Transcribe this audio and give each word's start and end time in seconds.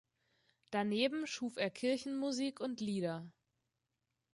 Daneben 0.71 1.27
schuf 1.27 1.57
er 1.57 1.69
Kirchenmusik 1.69 2.59
und 2.59 2.81
Lieder. 2.81 3.31